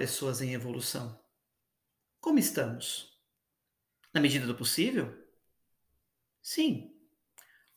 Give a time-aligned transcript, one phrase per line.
[0.00, 1.20] Pessoas em evolução.
[2.22, 3.20] Como estamos?
[4.14, 5.14] Na medida do possível?
[6.40, 6.90] Sim,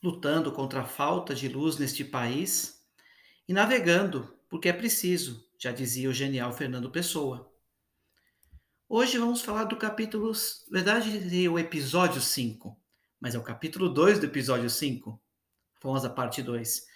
[0.02, 2.82] lutando contra a falta de luz neste país
[3.46, 7.54] e navegando porque é preciso, já dizia o genial Fernando Pessoa.
[8.88, 10.32] Hoje vamos falar do capítulo,
[10.72, 12.82] verdade, o episódio 5,
[13.20, 15.22] mas é o capítulo 2 do episódio 5,
[15.82, 16.88] famosa parte 2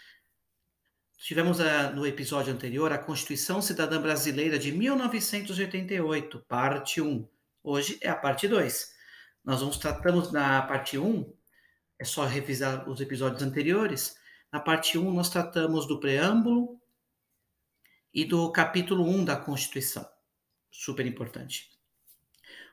[1.17, 7.27] Tivemos uh, no episódio anterior a Constituição Cidadã Brasileira de 1988, parte 1.
[7.63, 8.95] Hoje é a parte 2.
[9.43, 11.33] Nós vamos tratamos na parte 1,
[11.99, 14.15] é só revisar os episódios anteriores.
[14.53, 16.79] Na parte 1 nós tratamos do preâmbulo
[18.13, 20.07] e do capítulo 1 da Constituição.
[20.69, 21.71] Super importante.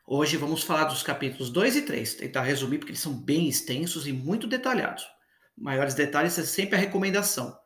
[0.07, 4.07] Hoje vamos falar dos capítulos 2 e 3, tentar resumir porque eles são bem extensos
[4.07, 5.09] e muito detalhados.
[5.57, 7.64] Maiores detalhes é sempre a recomendação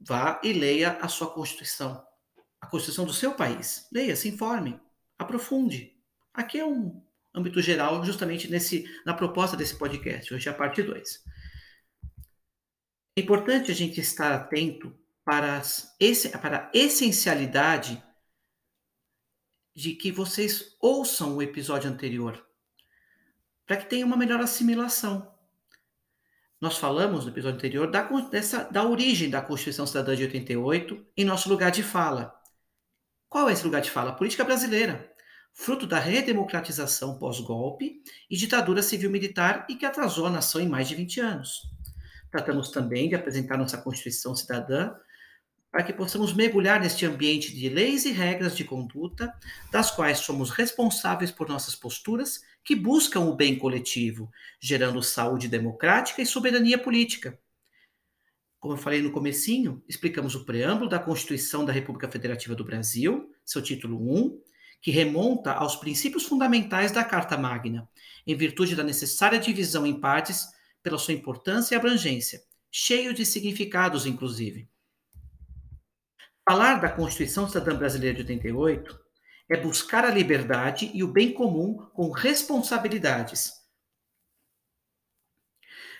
[0.00, 2.04] vá e leia a sua Constituição,
[2.60, 3.88] a Constituição do seu país.
[3.92, 4.80] Leia, se informe,
[5.18, 5.96] aprofunde.
[6.32, 7.02] Aqui é um
[7.34, 11.24] âmbito geral, justamente nesse, na proposta desse podcast, hoje é a parte 2.
[13.16, 15.96] É importante a gente estar atento para, as,
[16.40, 18.02] para a essencialidade
[19.74, 22.44] de que vocês ouçam o episódio anterior,
[23.66, 25.32] para que tenha uma melhor assimilação.
[26.60, 31.24] Nós falamos no episódio anterior da, dessa, da origem da Constituição Cidadã de 88 em
[31.24, 32.34] nosso lugar de fala.
[33.28, 34.10] Qual é esse lugar de fala?
[34.10, 35.08] A política brasileira,
[35.52, 40.96] fruto da redemocratização pós-golpe e ditadura civil-militar e que atrasou a nação em mais de
[40.96, 41.62] 20 anos.
[42.28, 44.92] Tratamos também de apresentar nossa Constituição Cidadã
[45.70, 49.32] para que possamos mergulhar neste ambiente de leis e regras de conduta,
[49.70, 54.30] das quais somos responsáveis por nossas posturas que buscam o bem coletivo,
[54.60, 57.38] gerando saúde democrática e soberania política.
[58.58, 63.32] Como eu falei no comecinho, explicamos o preâmbulo da Constituição da República Federativa do Brasil,
[63.44, 64.42] seu título 1,
[64.80, 67.88] que remonta aos princípios fundamentais da Carta Magna,
[68.26, 70.48] em virtude da necessária divisão em partes
[70.82, 74.68] pela sua importância e abrangência, cheio de significados, inclusive.
[76.48, 78.98] Falar da Constituição Cidadã Brasileira de 88
[79.50, 83.52] é buscar a liberdade e o bem comum com responsabilidades.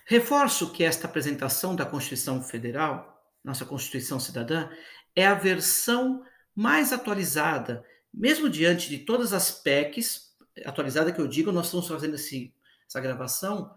[0.06, 4.70] Reforço que esta apresentação da Constituição Federal, nossa Constituição Cidadã,
[5.14, 6.24] é a versão
[6.56, 12.14] mais atualizada, mesmo diante de todas as PECs, atualizada que eu digo, nós estamos fazendo
[12.14, 12.54] esse,
[12.88, 13.70] essa gravação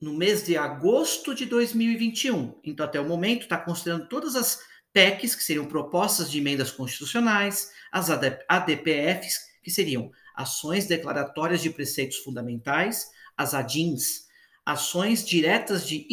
[0.00, 2.60] no mês de agosto de 2021.
[2.64, 7.70] Então, até o momento, está considerando todas as PECs, que seriam propostas de emendas constitucionais,
[7.92, 14.28] as ADPFs, que seriam ações declaratórias de preceitos fundamentais, as ADINs,
[14.64, 16.06] ações diretas de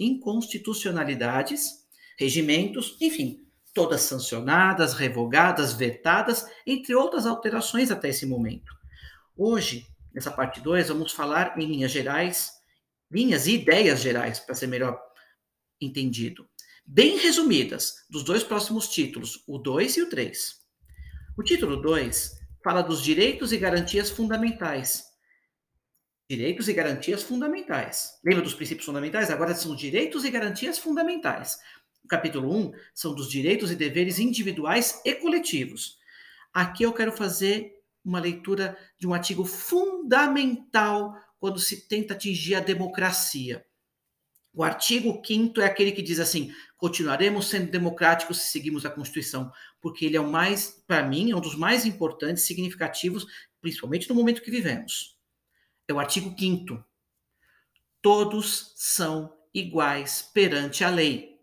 [0.00, 1.86] inconstitucionalidades,
[2.18, 8.72] regimentos, enfim, todas sancionadas, revogadas, vetadas, entre outras alterações até esse momento.
[9.36, 12.52] Hoje, nessa parte 2, vamos falar em linhas gerais,
[13.10, 15.00] linhas e ideias gerais, para ser melhor
[15.80, 16.49] entendido
[16.92, 20.56] bem resumidas dos dois próximos títulos, o 2 e o 3.
[21.38, 22.32] O título 2
[22.64, 25.04] fala dos direitos e garantias fundamentais.
[26.28, 28.18] Direitos e garantias fundamentais.
[28.24, 29.30] Lembra dos princípios fundamentais?
[29.30, 31.58] Agora são direitos e garantias fundamentais.
[32.04, 35.96] O capítulo 1 um são dos direitos e deveres individuais e coletivos.
[36.52, 37.72] Aqui eu quero fazer
[38.04, 43.64] uma leitura de um artigo fundamental quando se tenta atingir a democracia.
[44.52, 49.52] O artigo 5 é aquele que diz assim: continuaremos sendo democráticos se seguirmos a Constituição,
[49.80, 53.26] porque ele é o mais, para mim, é um dos mais importantes, significativos,
[53.60, 55.16] principalmente no momento que vivemos.
[55.86, 56.84] É o artigo 5.
[58.02, 61.38] Todos são iguais perante a lei,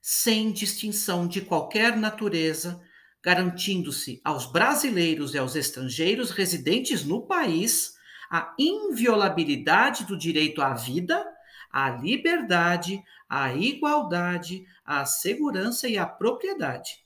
[0.00, 2.80] sem distinção de qualquer natureza,
[3.22, 7.94] garantindo-se aos brasileiros e aos estrangeiros residentes no país
[8.30, 11.26] a inviolabilidade do direito à vida,
[11.70, 17.04] à liberdade, à igualdade, à segurança e à propriedade.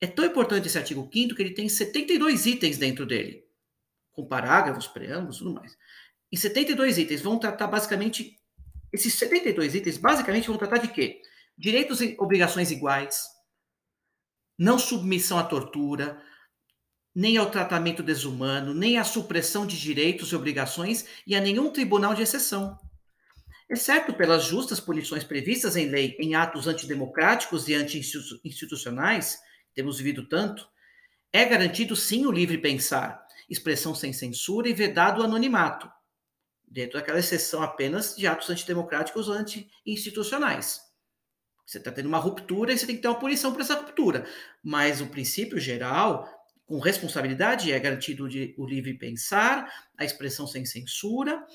[0.00, 3.44] É tão importante esse artigo 5 que ele tem 72 itens dentro dele,
[4.12, 5.76] com parágrafos, preâmbulos tudo mais.
[6.30, 8.36] E 72 itens vão tratar basicamente.
[8.92, 11.22] Esses 72 itens basicamente vão tratar de quê?
[11.56, 13.26] Direitos e obrigações iguais,
[14.56, 16.22] não submissão à tortura,
[17.14, 22.14] nem ao tratamento desumano, nem à supressão de direitos e obrigações e a nenhum tribunal
[22.14, 22.78] de exceção.
[23.68, 29.38] Exceto pelas justas punições previstas em lei em atos antidemocráticos e anti-institucionais,
[29.74, 30.66] temos vivido tanto,
[31.30, 35.90] é garantido sim o livre pensar, expressão sem censura e vedado o anonimato,
[36.66, 40.80] dentro daquela exceção apenas de atos antidemocráticos ou anti-institucionais.
[41.66, 44.26] Você está tendo uma ruptura e você tem que ter uma punição por essa ruptura.
[44.62, 46.26] Mas o princípio geral,
[46.64, 48.24] com responsabilidade, é garantido
[48.56, 51.46] o livre pensar, a expressão sem censura,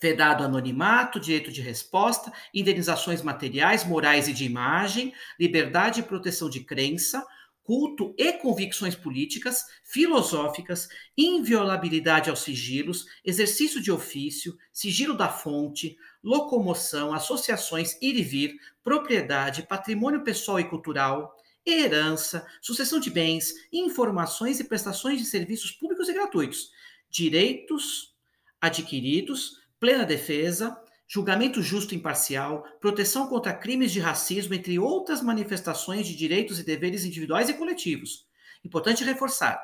[0.00, 6.60] vedado anonimato, direito de resposta, indenizações materiais, morais e de imagem, liberdade e proteção de
[6.60, 7.24] crença,
[7.68, 17.12] culto e convicções políticas, filosóficas, inviolabilidade aos sigilos, exercício de ofício, sigilo da fonte, locomoção,
[17.12, 21.36] associações, ir e vir, propriedade, patrimônio pessoal e cultural,
[21.66, 26.70] herança, sucessão de bens, informações e prestações de serviços públicos e gratuitos,
[27.10, 28.14] direitos
[28.58, 36.06] adquiridos, plena defesa, julgamento justo e imparcial, proteção contra crimes de racismo, entre outras manifestações
[36.06, 38.26] de direitos e deveres individuais e coletivos.
[38.64, 39.62] Importante reforçar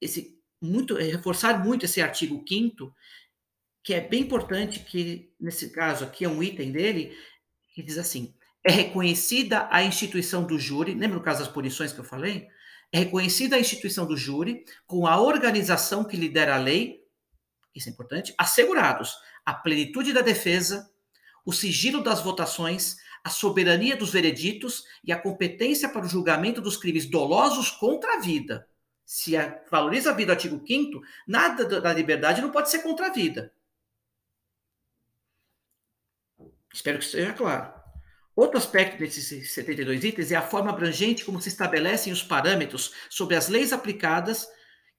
[0.00, 2.94] esse muito reforçar muito esse artigo 5
[3.82, 7.16] que é bem importante que nesse caso aqui é um item dele
[7.74, 8.34] que diz assim:
[8.64, 12.48] é reconhecida a instituição do júri, lembra no caso das punições que eu falei?
[12.90, 17.03] É reconhecida a instituição do júri com a organização que lidera a lei,
[17.74, 20.90] isso é importante, assegurados a plenitude da defesa,
[21.44, 26.76] o sigilo das votações, a soberania dos vereditos e a competência para o julgamento dos
[26.76, 28.68] crimes dolosos contra a vida.
[29.04, 29.32] Se
[29.70, 33.52] valoriza a vida, artigo 5 nada da liberdade não pode ser contra a vida.
[36.72, 37.72] Espero que esteja claro.
[38.34, 43.36] Outro aspecto desses 72 itens é a forma abrangente como se estabelecem os parâmetros sobre
[43.36, 44.48] as leis aplicadas,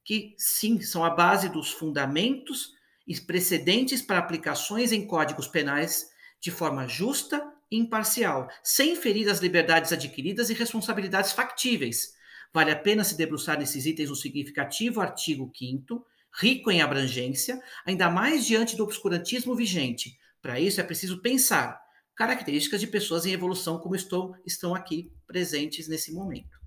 [0.05, 2.73] que sim são a base dos fundamentos
[3.07, 6.07] e precedentes para aplicações em códigos penais
[6.39, 12.13] de forma justa e imparcial, sem ferir as liberdades adquiridas e responsabilidades factíveis.
[12.53, 16.05] Vale a pena se debruçar nesses itens no significativo artigo 5
[16.39, 20.17] rico em abrangência, ainda mais diante do obscurantismo vigente.
[20.41, 21.81] Para isso é preciso pensar
[22.15, 26.59] características de pessoas em evolução como estou, estão aqui presentes nesse momento.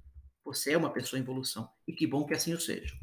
[0.44, 2.94] Você é uma pessoa em evolução e que bom que assim o seja.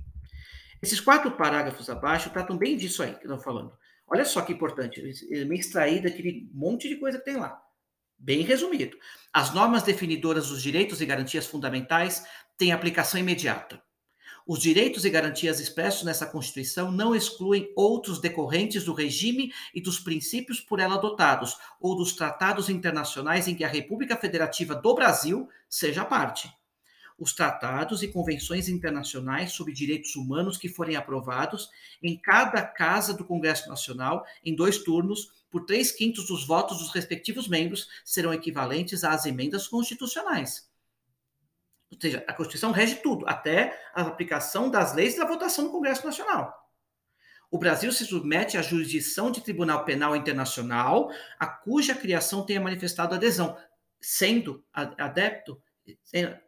[0.85, 3.73] Esses quatro parágrafos abaixo tratam bem disso aí que estão falando.
[4.05, 4.99] Olha só que importante,
[5.31, 7.59] ele me extraí daquele monte de coisa que tem lá.
[8.19, 8.95] Bem resumido.
[9.33, 12.23] As normas definidoras dos direitos e garantias fundamentais
[12.55, 13.81] têm aplicação imediata.
[14.45, 19.99] Os direitos e garantias expressos nessa Constituição não excluem outros decorrentes do regime e dos
[19.99, 25.49] princípios por ela adotados ou dos tratados internacionais em que a República Federativa do Brasil
[25.67, 26.47] seja parte
[27.17, 31.69] os tratados e convenções internacionais sobre direitos humanos que forem aprovados
[32.01, 36.93] em cada casa do Congresso Nacional, em dois turnos, por três quintos dos votos dos
[36.93, 40.69] respectivos membros, serão equivalentes às emendas constitucionais.
[41.89, 46.05] Ou seja, a Constituição rege tudo, até a aplicação das leis da votação no Congresso
[46.05, 46.53] Nacional.
[47.49, 53.15] O Brasil se submete à jurisdição de Tribunal Penal Internacional, a cuja criação tenha manifestado
[53.15, 53.57] adesão,
[54.01, 55.61] sendo adepto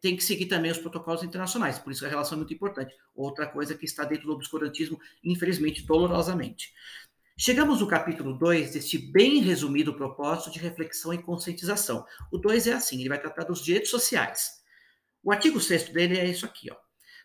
[0.02, 2.96] tem que seguir também os protocolos internacionais, por isso a relação é muito importante.
[3.16, 6.74] Outra coisa que está dentro do obscurantismo, infelizmente, dolorosamente.
[7.40, 12.04] Chegamos no capítulo 2 deste bem resumido propósito de reflexão e conscientização.
[12.32, 14.54] O 2 é assim, ele vai tratar dos direitos sociais.
[15.24, 16.76] O artigo 6 dele é isso aqui, ó.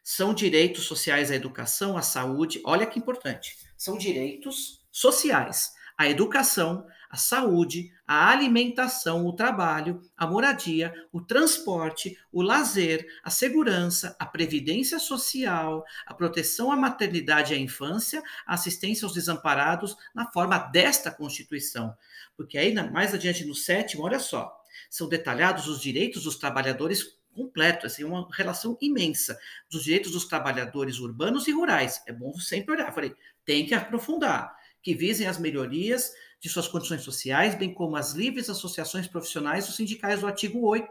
[0.04, 3.56] São direitos sociais à educação, à saúde, olha que importante.
[3.76, 12.16] São direitos sociais à educação, a saúde, a alimentação, o trabalho, a moradia, o transporte,
[12.32, 18.54] o lazer, a segurança, a previdência social, a proteção à maternidade e à infância, a
[18.54, 21.94] assistência aos desamparados na forma desta Constituição.
[22.34, 27.92] Porque aí, mais adiante no sétimo, olha só, são detalhados os direitos dos trabalhadores completos,
[27.92, 29.38] assim, uma relação imensa
[29.70, 32.02] dos direitos dos trabalhadores urbanos e rurais.
[32.06, 32.90] É bom sempre olhar.
[32.90, 33.14] Falei,
[33.44, 36.10] tem que aprofundar, que visem as melhorias
[36.42, 40.90] de suas condições sociais, bem como as livres associações profissionais ou sindicais do artigo 8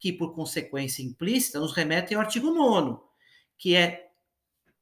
[0.00, 2.98] que, por consequência implícita, nos remetem ao artigo 9,
[3.58, 4.08] que é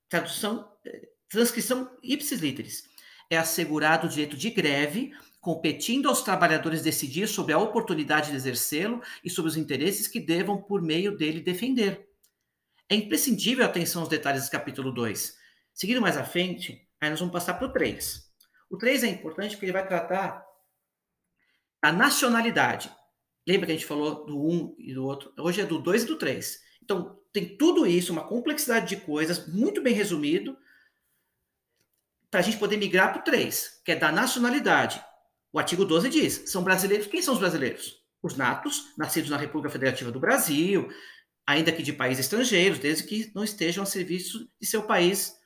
[0.08, 2.84] tradução, eh, transcrição ipsis literis.
[3.28, 9.02] É assegurado o direito de greve, competindo aos trabalhadores decidir sobre a oportunidade de exercê-lo
[9.24, 12.08] e sobre os interesses que devam, por meio dele, defender.
[12.88, 15.36] É imprescindível atenção aos detalhes do capítulo 2.
[15.74, 18.31] Seguindo mais à frente, aí nós vamos passar para o 3.
[18.72, 20.42] O 3 é importante porque ele vai tratar
[21.84, 22.90] da nacionalidade.
[23.46, 25.30] Lembra que a gente falou do um e do outro?
[25.38, 26.58] Hoje é do 2 e do 3.
[26.82, 30.56] Então, tem tudo isso, uma complexidade de coisas, muito bem resumido,
[32.30, 35.04] para a gente poder migrar para o 3, que é da nacionalidade.
[35.52, 37.06] O artigo 12 diz: são brasileiros.
[37.08, 38.02] Quem são os brasileiros?
[38.22, 40.88] Os natos, nascidos na República Federativa do Brasil,
[41.46, 45.36] ainda que de países estrangeiros, desde que não estejam a serviço de seu país,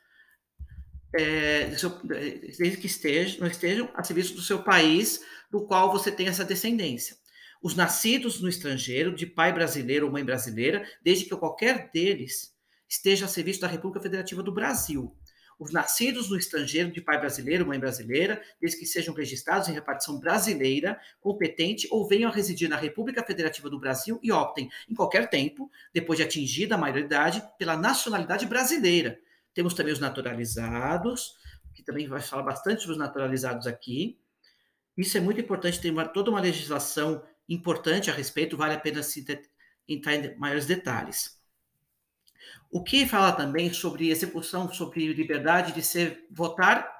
[1.18, 5.20] é, seu, desde que estejam, não estejam a serviço do seu país
[5.50, 7.16] do qual você tem essa descendência.
[7.62, 12.54] Os nascidos no estrangeiro, de pai brasileiro ou mãe brasileira, desde que qualquer deles
[12.88, 15.16] esteja a serviço da República Federativa do Brasil.
[15.58, 19.72] Os nascidos no estrangeiro, de pai brasileiro ou mãe brasileira, desde que sejam registrados em
[19.72, 24.94] repartição brasileira, competente ou venham a residir na República Federativa do Brasil e optem, em
[24.94, 29.18] qualquer tempo, depois de atingida a maioridade, pela nacionalidade brasileira.
[29.56, 31.34] Temos também os naturalizados,
[31.72, 34.20] que também vai falar bastante sobre os naturalizados aqui.
[34.94, 39.00] Isso é muito importante, tem uma, toda uma legislação importante a respeito, vale a pena
[39.88, 41.40] entrar em maiores detalhes.
[42.70, 46.94] O que fala também sobre execução, sobre liberdade de ser votar,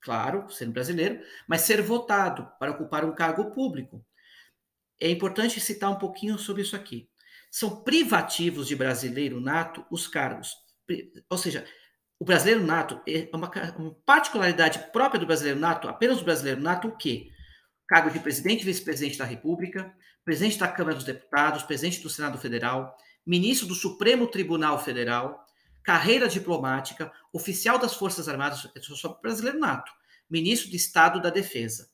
[0.00, 4.04] claro, sendo brasileiro, mas ser votado para ocupar um cargo público.
[5.00, 7.08] É importante citar um pouquinho sobre isso aqui.
[7.52, 10.56] São privativos de brasileiro nato os cargos.
[11.30, 11.64] Ou seja,
[12.24, 16.88] o brasileiro nato é uma, uma particularidade própria do brasileiro nato, apenas o brasileiro nato,
[16.88, 17.28] o quê?
[17.86, 22.38] Cargo de presidente e vice-presidente da República, presidente da Câmara dos Deputados, presidente do Senado
[22.38, 25.44] Federal, ministro do Supremo Tribunal Federal,
[25.82, 29.92] carreira diplomática, oficial das Forças Armadas, só brasileiro nato,
[30.30, 31.90] ministro de Estado da Defesa.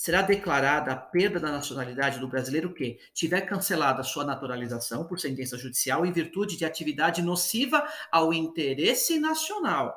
[0.00, 5.58] Será declarada a perda da nacionalidade do brasileiro que tiver cancelada sua naturalização por sentença
[5.58, 9.94] judicial em virtude de atividade nociva ao interesse nacional.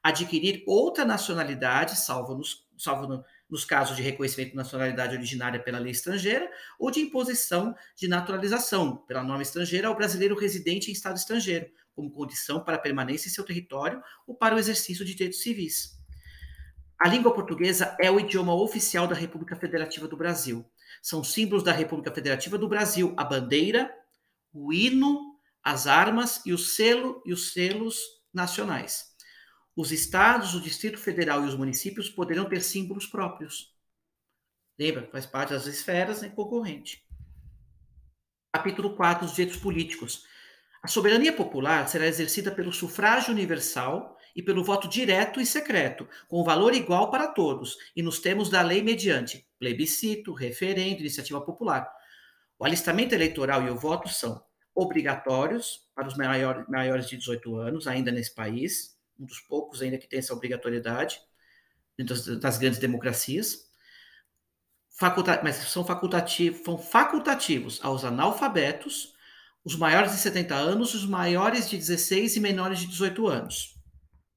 [0.00, 5.80] Adquirir outra nacionalidade, salvo nos, salvo no, nos casos de reconhecimento de nacionalidade originária pela
[5.80, 6.48] lei estrangeira
[6.78, 12.08] ou de imposição de naturalização pela norma estrangeira ao brasileiro residente em estado estrangeiro, como
[12.08, 15.97] condição para permanência em seu território ou para o exercício de direitos civis.
[16.98, 20.68] A língua portuguesa é o idioma oficial da República Federativa do Brasil.
[21.00, 23.94] São símbolos da República Federativa do Brasil a bandeira,
[24.52, 28.00] o hino, as armas e o selo e os selos
[28.34, 29.14] nacionais.
[29.76, 33.72] Os estados, o Distrito Federal e os municípios poderão ter símbolos próprios.
[34.76, 35.08] Lembra?
[35.12, 37.06] Faz parte das esferas né, concorrente.
[38.52, 40.24] Capítulo 4 dos direitos políticos.
[40.82, 46.44] A soberania popular será exercida pelo sufrágio universal e pelo voto direto e secreto, com
[46.44, 51.92] valor igual para todos, e nos termos da lei mediante plebiscito, referendo, iniciativa popular.
[52.56, 54.40] O alistamento eleitoral e o voto são
[54.72, 60.06] obrigatórios para os maiores, de 18 anos, ainda nesse país, um dos poucos ainda que
[60.06, 61.20] tem essa obrigatoriedade
[61.98, 63.68] das, das grandes democracias.
[64.96, 69.14] Faculta, mas são facultativos, são facultativos aos analfabetos,
[69.64, 73.77] os maiores de 70 anos, os maiores de 16 e menores de 18 anos.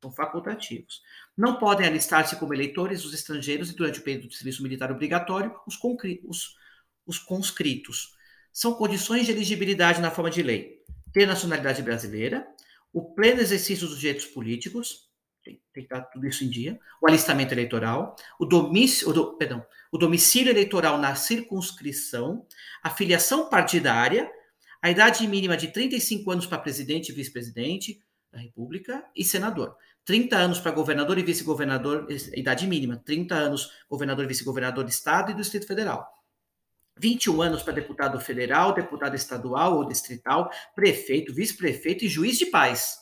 [0.01, 1.01] São facultativos.
[1.38, 5.55] Não podem alistar-se como eleitores os estrangeiros e, durante o período de serviço militar obrigatório,
[5.67, 5.77] os,
[6.27, 6.55] os,
[7.05, 8.15] os conscritos.
[8.51, 10.81] São condições de elegibilidade na forma de lei.
[11.13, 12.48] Ter nacionalidade brasileira,
[12.91, 15.10] o pleno exercício dos direitos políticos,
[15.43, 19.65] tem, tem, que estar tudo isso em dia, o alistamento eleitoral, o o do, perdão,
[19.91, 22.46] o domicílio eleitoral na circunscrição,
[22.84, 24.31] a filiação partidária,
[24.81, 29.75] a idade mínima de 35 anos para presidente e vice-presidente da República e senador.
[30.05, 35.31] 30 anos para governador e vice-governador, idade mínima, 30 anos governador e vice-governador do Estado
[35.31, 36.08] e do Distrito Federal.
[36.98, 43.00] 21 anos para deputado federal, deputado estadual ou distrital, prefeito, vice-prefeito e juiz de paz.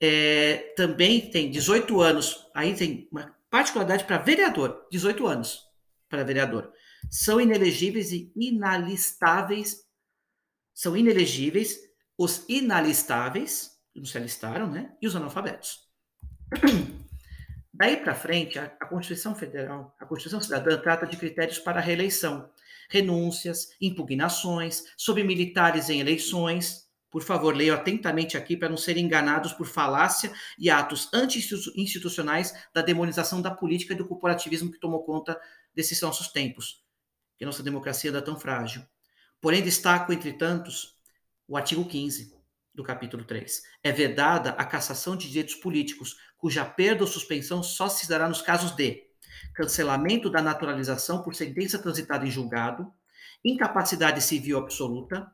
[0.00, 5.62] É, também tem 18 anos, aí tem uma particularidade para vereador, 18 anos
[6.08, 6.72] para vereador.
[7.10, 9.84] São inelegíveis e inalistáveis,
[10.72, 11.78] são inelegíveis
[12.16, 14.92] os inalistáveis, não se alistaram, né?
[15.00, 15.88] E os analfabetos.
[17.72, 22.48] Daí para frente, a, a, Constituição Federal, a Constituição Cidadã trata de critérios para reeleição,
[22.88, 26.84] renúncias, impugnações, sobre militares em eleições.
[27.10, 32.82] Por favor, leia atentamente aqui para não serem enganados por falácia e atos anti-institucionais da
[32.82, 35.40] demonização da política e do corporativismo que tomou conta
[35.74, 36.84] desses nossos tempos,
[37.36, 38.84] que nossa democracia anda tão frágil.
[39.40, 40.96] Porém, destaco, entre tantos,
[41.46, 42.43] o artigo 15
[42.74, 43.62] do capítulo 3.
[43.82, 48.42] É vedada a cassação de direitos políticos, cuja perda ou suspensão só se dará nos
[48.42, 49.04] casos de
[49.54, 52.92] cancelamento da naturalização por sentença transitada em julgado,
[53.44, 55.30] incapacidade civil absoluta,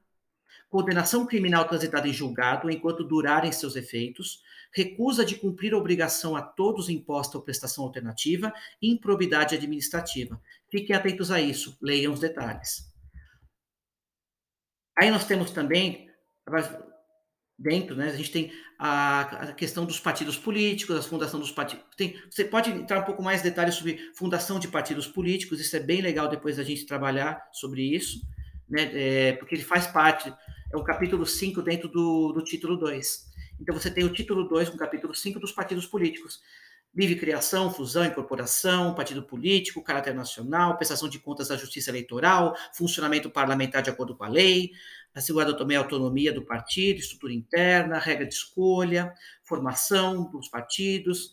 [0.68, 4.42] condenação criminal transitada em julgado enquanto durarem seus efeitos,
[4.72, 10.40] recusa de cumprir obrigação a todos imposta ou prestação alternativa improbidade administrativa.
[10.70, 12.88] Fiquem atentos a isso, leiam os detalhes.
[14.96, 16.08] Aí nós temos também,
[17.60, 21.84] dentro, né, a gente tem a, a, questão dos partidos políticos, a fundação dos partidos.
[21.96, 25.76] Tem, você pode entrar um pouco mais em detalhes sobre fundação de partidos políticos, isso
[25.76, 28.22] é bem legal depois a gente trabalhar sobre isso,
[28.68, 30.32] né, é, porque ele faz parte
[30.72, 33.28] é o capítulo 5 dentro do, do título 2.
[33.60, 36.40] Então você tem o título 2 com o capítulo 5 dos partidos políticos.
[36.92, 43.30] Livre criação, fusão, incorporação, partido político, caráter nacional, prestação de contas da justiça eleitoral, funcionamento
[43.30, 44.72] parlamentar de acordo com a lei,
[45.14, 51.32] assegurada também a autonomia do partido, estrutura interna, regra de escolha, formação dos partidos,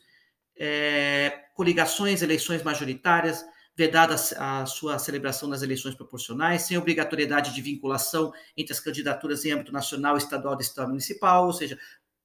[0.60, 3.44] é, coligações, eleições majoritárias,
[3.78, 9.52] vedada a sua celebração nas eleições proporcionais, sem obrigatoriedade de vinculação entre as candidaturas em
[9.52, 11.78] âmbito nacional, estadual, distrital municipal, ou seja,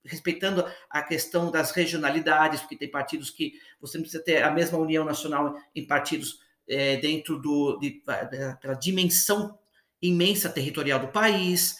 [0.04, 4.78] respeitando a questão das regionalidades, porque tem partidos que você não precisa ter a mesma
[4.78, 8.02] união nacional em partidos é, dentro do, de,
[8.80, 9.58] dimensão
[10.00, 11.76] imensa territorial do país,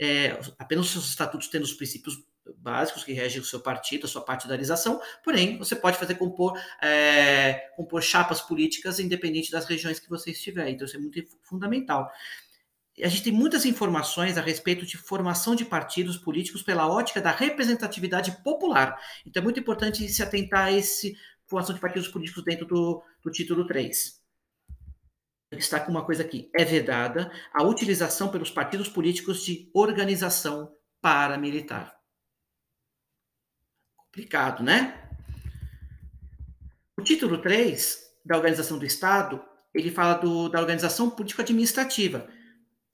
[0.00, 2.22] é, apenas os seus estatutos tendo os princípios
[2.58, 7.70] básicos que regem o seu partido, a sua partidarização, porém, você pode fazer compor, é,
[7.74, 12.10] compor chapas políticas independente das regiões que você estiver, então isso é muito fundamental.
[13.02, 17.32] A gente tem muitas informações a respeito de formação de partidos políticos pela ótica da
[17.32, 18.96] representatividade popular,
[19.26, 23.30] então é muito importante se atentar a esse formação de partidos políticos dentro do, do
[23.30, 24.22] título 3
[25.54, 31.94] destaco uma coisa aqui: é vedada a utilização pelos partidos políticos de organização paramilitar
[34.14, 35.10] complicado, né?
[36.96, 42.28] O título 3 da Organização do Estado, ele fala do, da organização político-administrativa.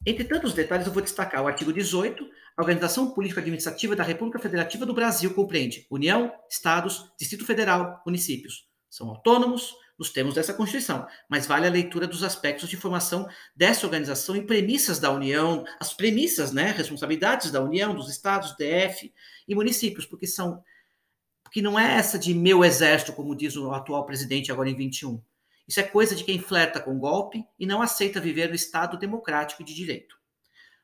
[0.04, 2.24] Entre tantos detalhes, eu vou destacar o artigo 18,
[2.56, 8.66] a Organização Político-Administrativa da República Federativa do Brasil compreende União, Estados, Distrito Federal, municípios.
[8.88, 13.84] São autônomos nos termos dessa Constituição, mas vale a leitura dos aspectos de formação dessa
[13.84, 19.12] organização e premissas da União, as premissas, né, responsabilidades da União, dos Estados, DF
[19.46, 20.62] e municípios, porque são
[21.42, 25.20] porque não é essa de meu exército, como diz o atual presidente agora em 21.
[25.70, 29.62] Isso é coisa de quem flerta com golpe e não aceita viver no Estado democrático
[29.62, 30.16] de direito.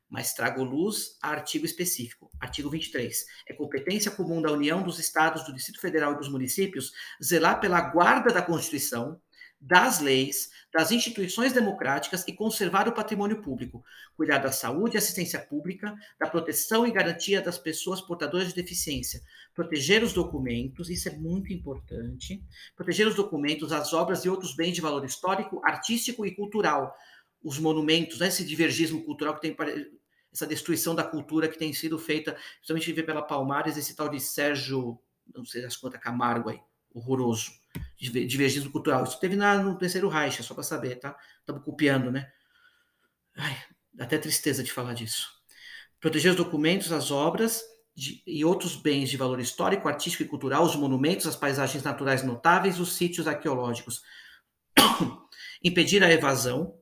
[0.09, 2.31] Mas trago luz a artigo específico.
[2.39, 3.27] Artigo 23.
[3.49, 7.81] É competência comum da União, dos Estados, do Distrito Federal e dos municípios zelar pela
[7.81, 9.21] guarda da Constituição,
[9.61, 13.83] das leis, das instituições democráticas e conservar o patrimônio público,
[14.17, 19.21] cuidar da saúde e assistência pública, da proteção e garantia das pessoas portadoras de deficiência,
[19.57, 22.45] proteger os documentos, isso é muito importante,
[22.77, 26.95] proteger os documentos, as obras e outros bens de valor histórico, artístico e cultural,
[27.43, 29.57] os monumentos, né, esse divergismo cultural que tem
[30.31, 34.21] essa destruição da cultura que tem sido feita, principalmente vê pela Palmares, esse tal de
[34.21, 34.99] Sérgio,
[35.35, 36.61] não sei as quantas Camargo aí,
[36.93, 37.51] horroroso
[37.99, 39.05] divergismo cultural.
[39.05, 41.17] Isso teve na, no terceiro Reich, só para saber, tá?
[41.41, 42.31] Estamos copiando, né?
[43.35, 43.57] Ai,
[43.93, 45.29] dá até tristeza de falar disso.
[45.99, 47.63] Proteger os documentos, as obras
[47.97, 52.23] de, e outros bens de valor histórico, artístico e cultural, os monumentos, as paisagens naturais
[52.23, 54.03] notáveis, os sítios arqueológicos.
[55.65, 56.75] Impedir a evasão,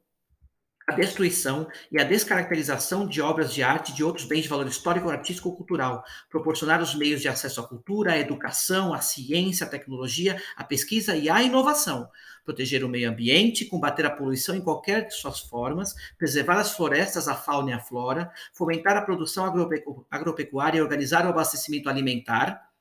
[0.87, 4.67] a destruição e a descaracterização de obras de arte e de outros bens de valor
[4.67, 9.67] histórico, artístico ou cultural, proporcionar os meios de acesso à cultura, à educação, à ciência,
[9.67, 12.09] à tecnologia, à pesquisa e à inovação,
[12.45, 17.29] proteger o meio ambiente, combater a poluição em qualquer de suas formas, preservar as florestas,
[17.29, 19.45] a fauna e a flora, fomentar a produção
[20.11, 22.75] agropecuária e organizar o abastecimento alimentar,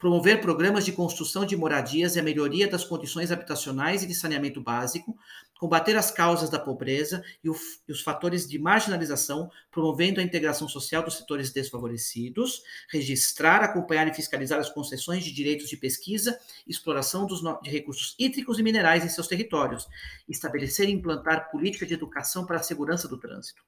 [0.00, 4.58] promover programas de construção de moradias e a melhoria das condições habitacionais e de saneamento
[4.60, 5.14] básico,
[5.60, 7.54] combater as causas da pobreza e, o,
[7.86, 14.14] e, os fatores de marginalização, promovendo a integração social dos setores desfavorecidos, registrar, acompanhar e
[14.14, 19.04] fiscalizar as concessões de direitos de pesquisa e exploração dos, de recursos hídricos e minerais
[19.04, 19.86] em seus territórios,
[20.26, 23.62] estabelecer e implantar política de educação para a segurança do trânsito.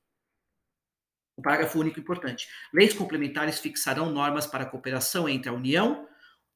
[1.36, 2.48] Um parágrafo único importante.
[2.72, 6.08] Leis complementares fixarão normas para a cooperação entre a União,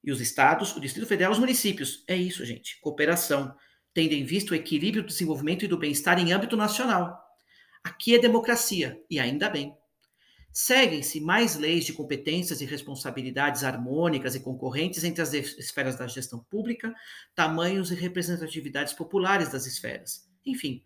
[0.04, 2.04] e os estados, o Distrito Federal e os municípios.
[2.06, 2.80] É isso, gente.
[2.80, 3.52] Cooperação,
[3.96, 7.18] tendo em vista o equilíbrio do desenvolvimento e do bem-estar em âmbito nacional.
[7.82, 9.74] Aqui é democracia, e ainda bem.
[10.52, 16.44] Seguem-se mais leis de competências e responsabilidades harmônicas e concorrentes entre as esferas da gestão
[16.50, 16.94] pública,
[17.34, 20.28] tamanhos e representatividades populares das esferas.
[20.44, 20.84] Enfim,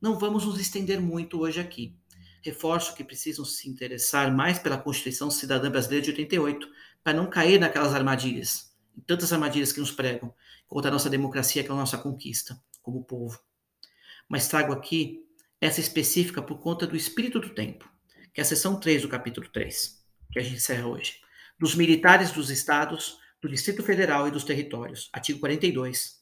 [0.00, 1.98] Não vamos nos estender muito hoje aqui.
[2.42, 6.66] Reforço que precisam se interessar mais pela Constituição Cidadã Brasileira de 88,
[7.04, 8.74] para não cair naquelas armadilhas,
[9.06, 10.34] tantas armadilhas que nos pregam
[10.66, 13.38] contra a nossa democracia, que é a nossa conquista como povo.
[14.28, 15.24] Mas trago aqui
[15.60, 17.90] essa específica por conta do espírito do tempo,
[18.32, 21.20] que é a seção 3 do capítulo 3, que a gente encerra hoje.
[21.58, 25.08] Dos militares dos estados, do Distrito Federal e dos territórios.
[25.12, 26.16] Artigo 42.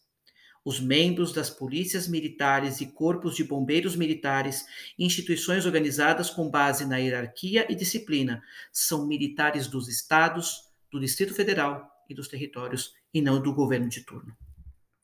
[0.64, 4.64] Os membros das polícias militares e corpos de bombeiros militares,
[4.98, 11.93] instituições organizadas com base na hierarquia e disciplina, são militares dos estados, do Distrito Federal
[12.08, 14.36] e dos territórios, e não do governo de turno.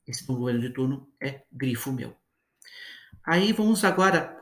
[0.07, 2.15] Esse governo de turno é grifo meu.
[3.23, 4.39] Aí vamos agora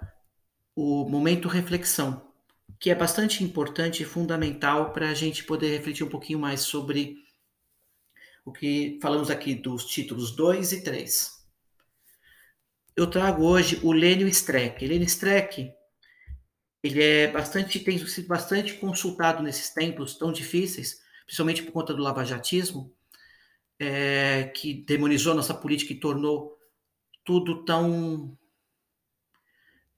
[0.76, 2.32] o momento reflexão,
[2.80, 7.18] que é bastante importante e fundamental para a gente poder refletir um pouquinho mais sobre
[8.46, 11.40] o que falamos aqui dos títulos 2 e 3.
[12.96, 14.86] Eu trago hoje o Lênio Streck.
[14.86, 15.72] Lênio Streck,
[16.82, 22.02] ele é bastante, tem sido bastante consultado nesses tempos tão difíceis, principalmente por conta do
[22.02, 22.92] lavajatismo,
[23.78, 26.58] é, que demonizou nossa política e tornou
[27.24, 28.36] tudo tão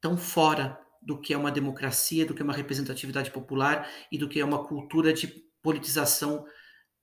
[0.01, 4.27] tão fora do que é uma democracia, do que é uma representatividade popular e do
[4.27, 5.27] que é uma cultura de
[5.61, 6.45] politização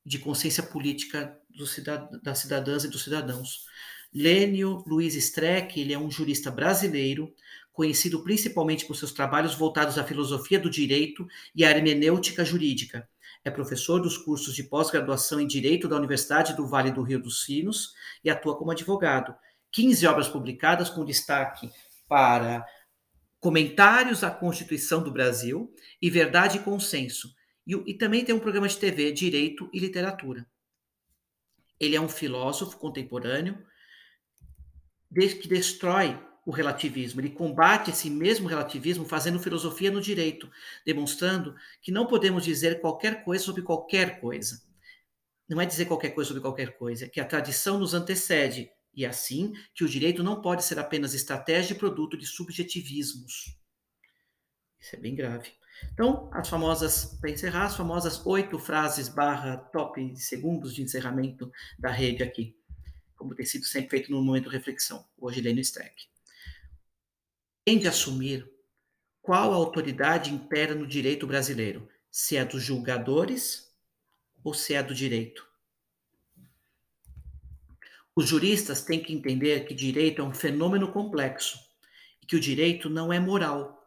[0.04, 1.34] de consciência política
[1.66, 3.64] cidad das cidadãs e dos cidadãos.
[4.12, 7.34] Lênio Luiz Streck, ele é um jurista brasileiro,
[7.78, 13.08] conhecido principalmente por seus trabalhos voltados à filosofia do direito e à hermenêutica jurídica.
[13.44, 17.44] É professor dos cursos de pós-graduação em Direito da Universidade do Vale do Rio dos
[17.44, 19.32] Sinos e atua como advogado.
[19.70, 21.70] 15 obras publicadas com destaque
[22.08, 22.66] para
[23.38, 27.32] Comentários à Constituição do Brasil e Verdade e Consenso.
[27.64, 30.44] E, e também tem um programa de TV, Direito e Literatura.
[31.78, 33.64] Ele é um filósofo contemporâneo
[35.14, 37.20] que destrói o relativismo.
[37.20, 40.50] Ele combate esse mesmo relativismo fazendo filosofia no direito,
[40.82, 44.62] demonstrando que não podemos dizer qualquer coisa sobre qualquer coisa.
[45.46, 49.04] Não é dizer qualquer coisa sobre qualquer coisa, é que a tradição nos antecede e
[49.04, 53.54] assim que o direito não pode ser apenas estratégia e produto de subjetivismos.
[54.80, 55.52] Isso é bem grave.
[55.92, 61.90] Então, as famosas, para encerrar, as famosas oito frases barra top segundos de encerramento da
[61.90, 62.56] rede aqui,
[63.14, 66.08] como tem sido sempre feito no momento reflexão, hoje lendo Streck.
[67.68, 68.50] Tem de assumir
[69.20, 73.70] qual autoridade impera no direito brasileiro, se é dos julgadores
[74.42, 75.46] ou se é do direito.
[78.16, 81.58] Os juristas têm que entender que direito é um fenômeno complexo
[82.22, 83.86] e que o direito não é moral.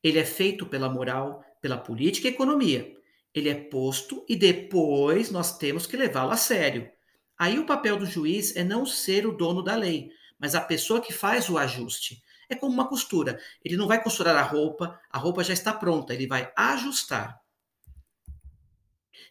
[0.00, 2.96] Ele é feito pela moral, pela política e economia.
[3.34, 6.88] Ele é posto e depois nós temos que levá-lo a sério.
[7.36, 11.00] Aí o papel do juiz é não ser o dono da lei, mas a pessoa
[11.00, 12.22] que faz o ajuste.
[12.48, 13.40] É como uma costura.
[13.64, 17.40] Ele não vai costurar a roupa, a roupa já está pronta, ele vai ajustar.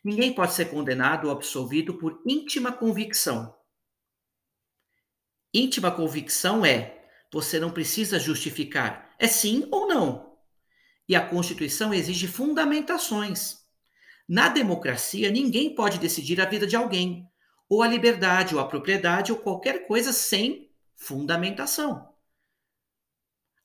[0.03, 3.55] Ninguém pode ser condenado ou absolvido por íntima convicção.
[5.53, 10.37] Íntima convicção é: você não precisa justificar, é sim ou não.
[11.09, 13.65] E a Constituição exige fundamentações.
[14.27, 17.25] Na democracia, ninguém pode decidir a vida de alguém,
[17.69, 22.06] ou a liberdade, ou a propriedade, ou qualquer coisa sem fundamentação.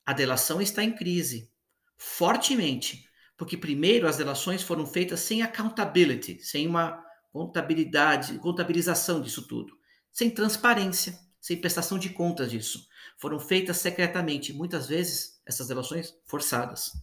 [0.05, 1.51] A delação está em crise,
[1.97, 9.73] fortemente, porque primeiro as delações foram feitas sem accountability, sem uma contabilidade, contabilização disso tudo,
[10.11, 12.87] sem transparência sem prestação de contas disso.
[13.17, 16.93] Foram feitas secretamente, muitas vezes essas relações forçadas.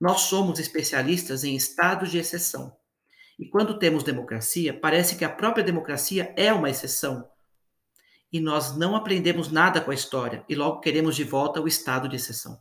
[0.00, 2.76] Nós somos especialistas em estados de exceção.
[3.38, 7.30] E quando temos democracia, parece que a própria democracia é uma exceção.
[8.32, 12.08] E nós não aprendemos nada com a história e logo queremos de volta o estado
[12.08, 12.60] de exceção.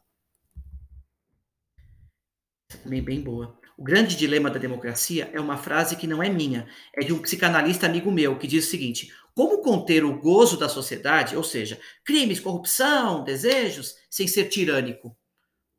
[2.84, 3.58] Também bem boa.
[3.77, 7.21] O grande dilema da democracia é uma frase que não é minha, é de um
[7.21, 11.80] psicanalista amigo meu, que diz o seguinte: como conter o gozo da sociedade, ou seja,
[12.03, 15.15] crimes, corrupção, desejos, sem ser tirânico?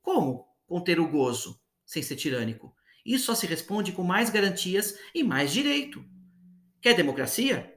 [0.01, 2.73] Como conter o gozo sem ser tirânico?
[3.05, 6.05] Isso só se responde com mais garantias e mais direito.
[6.81, 7.75] Quer democracia?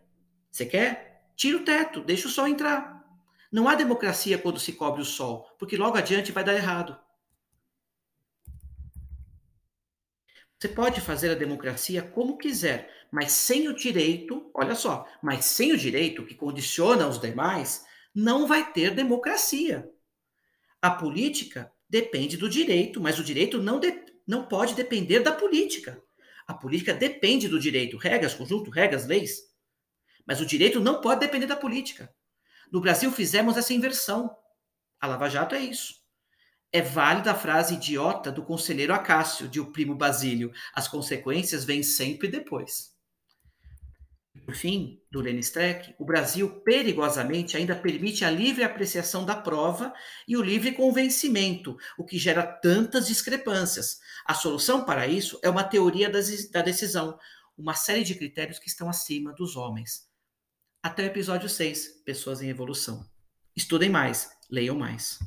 [0.52, 1.11] Você quer?
[1.42, 3.04] Tira o teto, deixa o sol entrar.
[3.52, 6.96] Não há democracia quando se cobre o sol, porque logo adiante vai dar errado.
[10.60, 15.72] Você pode fazer a democracia como quiser, mas sem o direito, olha só, mas sem
[15.74, 19.90] o direito que condiciona os demais, não vai ter democracia.
[20.80, 23.92] A política depende do direito, mas o direito não, de,
[24.28, 26.00] não pode depender da política.
[26.46, 29.51] A política depende do direito, regras, conjunto, regras, leis.
[30.26, 32.14] Mas o direito não pode depender da política.
[32.72, 34.36] No Brasil fizemos essa inversão.
[35.00, 36.02] A Lava Jato é isso.
[36.72, 41.84] É válida a frase idiota do conselheiro Acácio, de O Primo Basílio: as consequências vêm
[41.84, 42.92] sempre depois.
[44.46, 49.94] Por fim, do Lenny Streck, o Brasil perigosamente ainda permite a livre apreciação da prova
[50.26, 54.00] e o livre convencimento, o que gera tantas discrepâncias.
[54.26, 57.20] A solução para isso é uma teoria da decisão,
[57.58, 60.10] uma série de critérios que estão acima dos homens.
[60.84, 63.06] Até o episódio 6, Pessoas em Evolução.
[63.56, 65.20] Estudem mais, leiam mais.